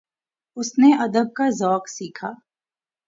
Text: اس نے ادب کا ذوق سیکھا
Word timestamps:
اس 0.57 0.69
نے 0.79 0.89
ادب 1.03 1.27
کا 1.33 1.49
ذوق 1.59 1.83
سیکھا 1.89 2.31